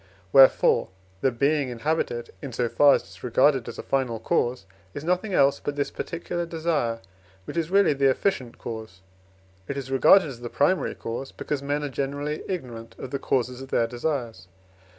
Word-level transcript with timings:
Wherefore, 0.33 0.87
the 1.21 1.29
being 1.29 1.69
inhabited, 1.69 2.31
in 2.41 2.53
so 2.53 2.67
far 2.67 2.95
as 2.95 3.03
it 3.03 3.09
is 3.09 3.23
regarded 3.23 3.67
as 3.69 3.77
a 3.77 3.83
final 3.83 4.19
cause, 4.19 4.65
is 4.95 5.03
nothing 5.03 5.35
else 5.35 5.59
but 5.59 5.75
this 5.75 5.91
particular 5.91 6.47
desire, 6.47 7.01
which 7.45 7.55
is 7.55 7.69
really 7.69 7.93
the 7.93 8.09
efficient 8.09 8.57
cause; 8.57 9.01
it 9.67 9.77
is 9.77 9.91
regarded 9.91 10.27
as 10.27 10.39
the 10.39 10.49
primary 10.49 10.95
cause, 10.95 11.31
because 11.31 11.61
men 11.61 11.83
are 11.83 11.89
generally 11.89 12.41
ignorant 12.49 12.95
of 12.97 13.11
the 13.11 13.19
causes 13.19 13.61
of 13.61 13.69
their 13.69 13.85
desires. 13.85 14.47